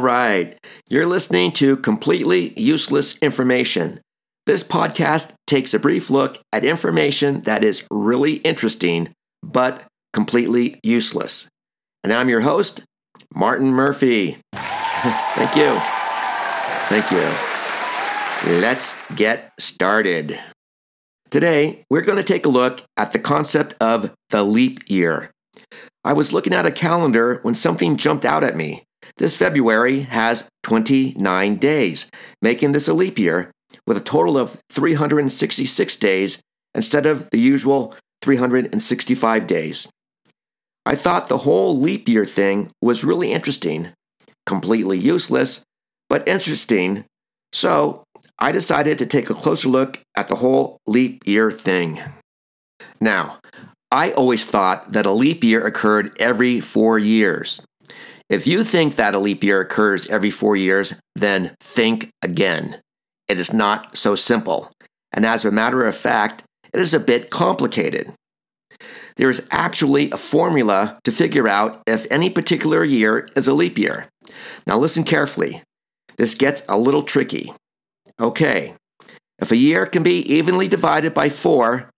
right. 0.00 0.56
You're 0.88 1.06
listening 1.06 1.52
to 1.52 1.76
Completely 1.76 2.52
Useless 2.60 3.18
Information. 3.18 4.00
This 4.46 4.62
podcast 4.62 5.34
takes 5.46 5.74
a 5.74 5.78
brief 5.78 6.10
look 6.10 6.38
at 6.52 6.64
information 6.64 7.40
that 7.42 7.64
is 7.64 7.86
really 7.90 8.34
interesting, 8.36 9.12
but 9.42 9.84
completely 10.12 10.80
useless. 10.82 11.48
And 12.02 12.12
I'm 12.12 12.28
your 12.28 12.42
host, 12.42 12.82
Martin 13.34 13.72
Murphy. 13.72 14.36
Thank 14.54 15.56
you. 15.56 15.76
Thank 16.88 17.10
you. 17.10 18.60
Let's 18.60 18.94
get 19.14 19.52
started. 19.58 20.38
Today, 21.30 21.84
we're 21.90 22.04
going 22.04 22.18
to 22.18 22.22
take 22.22 22.46
a 22.46 22.50
look 22.50 22.82
at 22.96 23.12
the 23.12 23.18
concept 23.18 23.74
of 23.80 24.14
the 24.30 24.44
leap 24.44 24.80
year. 24.88 25.30
I 26.04 26.12
was 26.12 26.32
looking 26.32 26.52
at 26.52 26.66
a 26.66 26.70
calendar 26.70 27.40
when 27.42 27.54
something 27.54 27.96
jumped 27.96 28.24
out 28.24 28.44
at 28.44 28.56
me. 28.56 28.84
This 29.16 29.36
February 29.36 30.00
has 30.00 30.48
29 30.64 31.56
days, 31.56 32.10
making 32.42 32.72
this 32.72 32.88
a 32.88 32.94
leap 32.94 33.18
year 33.18 33.50
with 33.86 33.96
a 33.96 34.00
total 34.00 34.36
of 34.36 34.60
366 34.70 35.96
days 35.96 36.40
instead 36.74 37.06
of 37.06 37.30
the 37.30 37.38
usual 37.38 37.94
365 38.22 39.46
days. 39.46 39.88
I 40.86 40.94
thought 40.94 41.28
the 41.28 41.38
whole 41.38 41.78
leap 41.78 42.08
year 42.08 42.24
thing 42.24 42.70
was 42.82 43.04
really 43.04 43.32
interesting, 43.32 43.90
completely 44.46 44.98
useless, 44.98 45.62
but 46.08 46.26
interesting, 46.28 47.04
so 47.52 48.02
I 48.38 48.52
decided 48.52 48.98
to 48.98 49.06
take 49.06 49.30
a 49.30 49.34
closer 49.34 49.68
look 49.68 49.98
at 50.16 50.28
the 50.28 50.36
whole 50.36 50.78
leap 50.86 51.22
year 51.26 51.50
thing. 51.50 52.00
Now, 53.00 53.38
I 53.90 54.10
always 54.12 54.46
thought 54.46 54.92
that 54.92 55.06
a 55.06 55.12
leap 55.12 55.44
year 55.44 55.64
occurred 55.64 56.10
every 56.20 56.60
four 56.60 56.98
years. 56.98 57.60
If 58.28 58.46
you 58.46 58.64
think 58.64 58.96
that 58.96 59.14
a 59.14 59.18
leap 59.18 59.44
year 59.44 59.60
occurs 59.60 60.06
every 60.06 60.30
four 60.30 60.56
years, 60.56 60.98
then 61.14 61.54
think 61.60 62.10
again. 62.22 62.80
It 63.28 63.38
is 63.38 63.52
not 63.52 63.96
so 63.96 64.14
simple. 64.14 64.70
And 65.12 65.24
as 65.24 65.44
a 65.44 65.50
matter 65.50 65.84
of 65.86 65.96
fact, 65.96 66.44
it 66.72 66.80
is 66.80 66.94
a 66.94 67.00
bit 67.00 67.30
complicated. 67.30 68.12
There 69.16 69.30
is 69.30 69.46
actually 69.50 70.10
a 70.10 70.16
formula 70.16 70.98
to 71.04 71.12
figure 71.12 71.48
out 71.48 71.82
if 71.86 72.10
any 72.10 72.30
particular 72.30 72.82
year 72.82 73.28
is 73.36 73.46
a 73.46 73.54
leap 73.54 73.78
year. 73.78 74.08
Now, 74.66 74.78
listen 74.78 75.04
carefully. 75.04 75.62
This 76.16 76.34
gets 76.34 76.64
a 76.68 76.78
little 76.78 77.02
tricky. 77.02 77.52
Okay, 78.18 78.74
if 79.38 79.50
a 79.50 79.56
year 79.56 79.86
can 79.86 80.02
be 80.02 80.20
evenly 80.32 80.68
divided 80.68 81.14
by 81.14 81.28
four, 81.28 81.90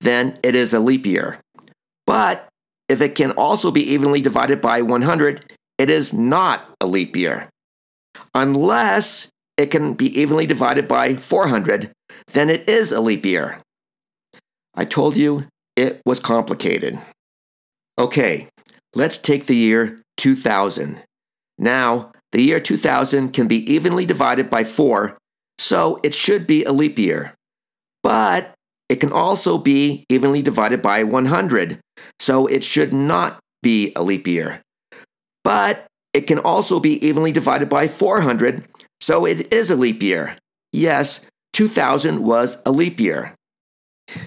then 0.00 0.38
it 0.42 0.54
is 0.54 0.74
a 0.74 0.80
leap 0.80 1.06
year. 1.06 1.40
But 2.06 2.48
if 2.88 3.00
it 3.00 3.14
can 3.14 3.32
also 3.32 3.70
be 3.70 3.92
evenly 3.92 4.20
divided 4.20 4.60
by 4.60 4.82
100, 4.82 5.52
it 5.78 5.90
is 5.90 6.12
not 6.12 6.74
a 6.80 6.86
leap 6.86 7.16
year. 7.16 7.48
Unless 8.34 9.28
it 9.56 9.70
can 9.70 9.94
be 9.94 10.06
evenly 10.18 10.46
divided 10.46 10.88
by 10.88 11.14
400, 11.14 11.92
then 12.28 12.50
it 12.50 12.68
is 12.68 12.92
a 12.92 13.00
leap 13.00 13.24
year. 13.24 13.60
I 14.74 14.84
told 14.84 15.16
you 15.16 15.46
it 15.76 16.00
was 16.06 16.20
complicated. 16.20 16.98
Okay, 17.98 18.48
let's 18.94 19.18
take 19.18 19.46
the 19.46 19.56
year 19.56 20.00
2000. 20.16 21.02
Now, 21.58 22.12
the 22.32 22.42
year 22.42 22.60
2000 22.60 23.32
can 23.32 23.46
be 23.46 23.70
evenly 23.70 24.06
divided 24.06 24.48
by 24.48 24.64
4, 24.64 25.18
so 25.58 26.00
it 26.02 26.14
should 26.14 26.46
be 26.46 26.64
a 26.64 26.72
leap 26.72 26.98
year. 26.98 27.34
But 28.02 28.54
it 28.88 28.96
can 29.00 29.12
also 29.12 29.58
be 29.58 30.04
evenly 30.08 30.42
divided 30.42 30.82
by 30.82 31.04
100, 31.04 31.80
so 32.18 32.46
it 32.46 32.64
should 32.64 32.92
not 32.92 33.38
be 33.62 33.92
a 33.94 34.02
leap 34.02 34.26
year. 34.26 34.62
But 35.44 35.86
it 36.12 36.26
can 36.26 36.38
also 36.38 36.78
be 36.78 37.04
evenly 37.04 37.32
divided 37.32 37.68
by 37.68 37.88
400, 37.88 38.64
so 39.00 39.26
it 39.26 39.52
is 39.52 39.70
a 39.70 39.76
leap 39.76 40.02
year. 40.02 40.36
Yes, 40.72 41.26
2000 41.52 42.22
was 42.22 42.62
a 42.64 42.70
leap 42.70 43.00
year. 43.00 43.34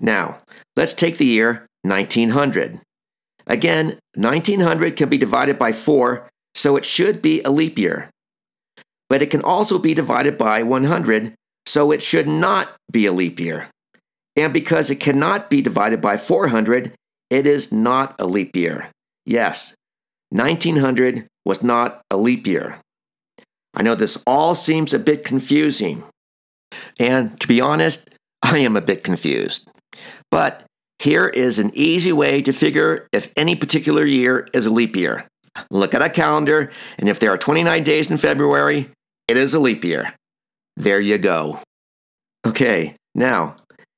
Now, 0.00 0.38
let's 0.76 0.94
take 0.94 1.18
the 1.18 1.26
year 1.26 1.66
1900. 1.82 2.80
Again, 3.46 3.98
1900 4.14 4.96
can 4.96 5.08
be 5.08 5.18
divided 5.18 5.58
by 5.58 5.72
4, 5.72 6.28
so 6.54 6.76
it 6.76 6.84
should 6.84 7.22
be 7.22 7.42
a 7.42 7.50
leap 7.50 7.78
year. 7.78 8.10
But 9.08 9.22
it 9.22 9.30
can 9.30 9.42
also 9.42 9.78
be 9.78 9.94
divided 9.94 10.36
by 10.36 10.62
100, 10.62 11.34
so 11.64 11.92
it 11.92 12.02
should 12.02 12.28
not 12.28 12.76
be 12.90 13.06
a 13.06 13.12
leap 13.12 13.40
year. 13.40 13.68
And 14.36 14.52
because 14.52 14.90
it 14.90 15.00
cannot 15.00 15.48
be 15.48 15.62
divided 15.62 16.00
by 16.00 16.16
400, 16.16 16.92
it 17.30 17.46
is 17.46 17.72
not 17.72 18.14
a 18.18 18.26
leap 18.26 18.54
year. 18.54 18.90
Yes, 19.24 19.74
1900 20.30 21.26
was 21.44 21.62
not 21.62 22.02
a 22.10 22.16
leap 22.16 22.46
year. 22.46 22.80
I 23.74 23.82
know 23.82 23.94
this 23.94 24.22
all 24.26 24.54
seems 24.54 24.92
a 24.92 24.98
bit 24.98 25.24
confusing. 25.24 26.04
And 26.98 27.38
to 27.40 27.48
be 27.48 27.60
honest, 27.60 28.10
I 28.42 28.58
am 28.58 28.76
a 28.76 28.82
bit 28.82 29.04
confused. 29.04 29.68
But 30.30 30.64
here 30.98 31.28
is 31.28 31.58
an 31.58 31.70
easy 31.74 32.12
way 32.12 32.42
to 32.42 32.52
figure 32.52 33.08
if 33.12 33.32
any 33.36 33.54
particular 33.54 34.04
year 34.04 34.48
is 34.52 34.66
a 34.66 34.70
leap 34.70 34.96
year. 34.96 35.26
Look 35.70 35.94
at 35.94 36.02
a 36.02 36.10
calendar, 36.10 36.70
and 36.98 37.08
if 37.08 37.18
there 37.18 37.32
are 37.32 37.38
29 37.38 37.82
days 37.82 38.10
in 38.10 38.16
February, 38.16 38.90
it 39.26 39.36
is 39.36 39.54
a 39.54 39.58
leap 39.58 39.84
year. 39.84 40.14
There 40.76 41.00
you 41.00 41.18
go. 41.18 41.60
Okay, 42.46 42.96
now 43.14 43.56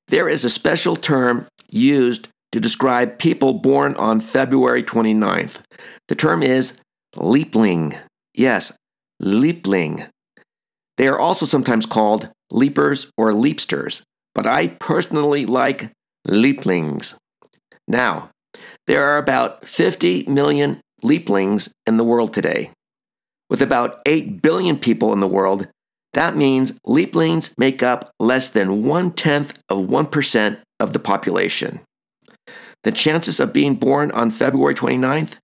there 0.08 0.28
is 0.28 0.44
a 0.44 0.50
special 0.50 0.96
term 0.96 1.46
used 1.70 2.28
to 2.52 2.60
describe 2.60 3.18
people 3.18 3.54
born 3.54 3.94
on 3.96 4.20
February 4.20 4.82
29th. 4.82 5.60
The 6.08 6.14
term 6.14 6.42
is 6.42 6.80
leapling. 7.16 7.96
Yes, 8.34 8.76
leapling. 9.22 10.08
They 10.96 11.08
are 11.08 11.18
also 11.18 11.46
sometimes 11.46 11.86
called 11.86 12.30
leapers 12.50 13.10
or 13.16 13.32
leapsters, 13.32 14.02
but 14.34 14.46
I 14.46 14.68
personally 14.68 15.46
like 15.46 15.92
leaplings. 16.26 17.16
Now, 17.86 18.30
there 18.86 19.04
are 19.04 19.18
about 19.18 19.66
50 19.66 20.24
million 20.26 20.80
leaplings 21.02 21.70
in 21.86 21.96
the 21.96 22.04
world 22.04 22.34
today. 22.34 22.70
With 23.48 23.62
about 23.62 24.00
8 24.06 24.42
billion 24.42 24.78
people 24.78 25.12
in 25.12 25.20
the 25.20 25.26
world, 25.26 25.68
that 26.12 26.36
means 26.36 26.78
leaplings 26.86 27.56
make 27.56 27.82
up 27.82 28.10
less 28.18 28.50
than 28.50 28.84
one 28.84 29.12
tenth 29.12 29.58
of 29.68 29.86
1% 29.86 30.58
of 30.78 30.92
the 30.92 30.98
population. 30.98 31.80
The 32.82 32.92
chances 32.92 33.40
of 33.40 33.52
being 33.52 33.74
born 33.74 34.10
on 34.12 34.30
February 34.30 34.74
29th? 34.74 35.36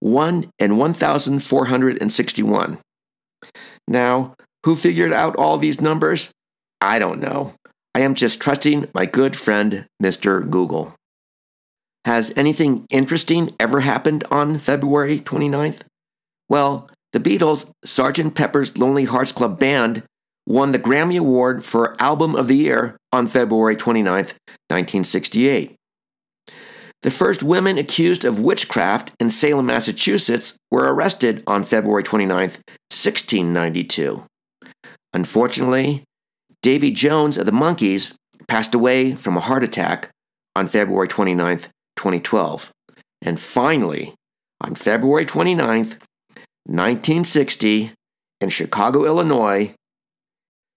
1 0.00 0.50
in 0.58 0.76
1,461. 0.76 2.78
Now, 3.88 4.34
who 4.64 4.76
figured 4.76 5.12
out 5.12 5.36
all 5.36 5.56
these 5.56 5.80
numbers? 5.80 6.30
I 6.80 6.98
don't 6.98 7.20
know. 7.20 7.54
I 7.94 8.00
am 8.00 8.14
just 8.14 8.40
trusting 8.40 8.88
my 8.92 9.06
good 9.06 9.36
friend, 9.36 9.86
Mr. 10.02 10.48
Google. 10.48 10.94
Has 12.04 12.32
anything 12.36 12.84
interesting 12.90 13.50
ever 13.58 13.80
happened 13.80 14.24
on 14.30 14.58
February 14.58 15.18
29th? 15.18 15.82
Well, 16.48 16.90
the 17.12 17.20
Beatles' 17.20 17.70
Sgt. 17.86 18.34
Pepper's 18.34 18.76
Lonely 18.76 19.04
Hearts 19.04 19.32
Club 19.32 19.58
Band 19.58 20.02
won 20.46 20.72
the 20.72 20.78
Grammy 20.78 21.18
Award 21.18 21.64
for 21.64 22.00
Album 22.02 22.36
of 22.36 22.48
the 22.48 22.56
Year 22.56 22.96
on 23.12 23.26
February 23.26 23.76
29, 23.76 24.12
1968. 24.12 25.74
The 27.04 27.10
first 27.10 27.42
women 27.42 27.76
accused 27.76 28.24
of 28.24 28.40
witchcraft 28.40 29.12
in 29.20 29.28
Salem, 29.28 29.66
Massachusetts 29.66 30.56
were 30.70 30.90
arrested 30.90 31.42
on 31.46 31.62
February 31.62 32.02
29, 32.02 32.38
1692. 32.38 34.24
Unfortunately, 35.12 36.04
Davy 36.62 36.90
Jones 36.90 37.36
of 37.36 37.44
the 37.44 37.52
Monkees 37.52 38.14
passed 38.48 38.74
away 38.74 39.14
from 39.14 39.36
a 39.36 39.40
heart 39.40 39.62
attack 39.62 40.08
on 40.56 40.66
February 40.66 41.06
29, 41.06 41.58
2012. 41.96 42.72
And 43.20 43.38
finally, 43.38 44.14
on 44.62 44.74
February 44.74 45.26
29, 45.26 45.76
1960, 45.76 47.92
in 48.40 48.48
Chicago, 48.48 49.04
Illinois, 49.04 49.74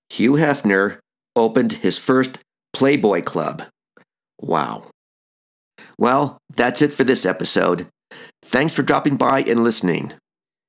Hugh 0.09 0.33
Hefner 0.33 0.97
opened 1.37 1.71
his 1.71 1.97
first 1.97 2.39
Playboy 2.73 3.21
Club. 3.21 3.63
Wow. 4.41 4.87
Well, 5.97 6.37
that's 6.49 6.81
it 6.81 6.93
for 6.93 7.03
this 7.03 7.25
episode. 7.25 7.87
Thanks 8.43 8.73
for 8.73 8.83
dropping 8.83 9.17
by 9.17 9.41
and 9.41 9.63
listening. 9.63 10.13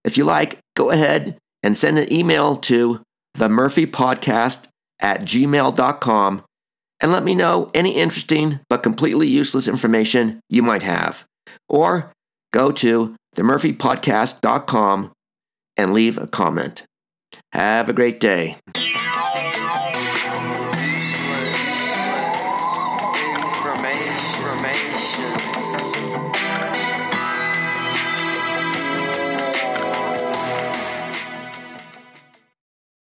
If 0.04 0.16
you 0.16 0.24
like, 0.24 0.58
go 0.76 0.90
ahead 0.90 1.36
and 1.62 1.76
send 1.76 1.98
an 1.98 2.12
email 2.12 2.56
to 2.56 3.02
the 3.34 3.48
Murphy 3.48 3.86
Podcast 3.86 4.68
at 5.00 5.20
gmail.com 5.20 6.42
and 7.00 7.12
let 7.12 7.24
me 7.24 7.34
know 7.34 7.70
any 7.74 7.92
interesting 7.92 8.60
but 8.68 8.82
completely 8.82 9.28
useless 9.28 9.68
information 9.68 10.40
you 10.48 10.62
might 10.62 10.82
have. 10.82 11.24
Or 11.68 12.12
go 12.52 12.72
to 12.72 13.14
themurphypodcast.com 13.36 15.12
and 15.76 15.94
leave 15.94 16.18
a 16.18 16.26
comment. 16.26 16.84
Have 17.52 17.88
a 17.88 17.92
great 17.92 18.18
day. 18.18 18.56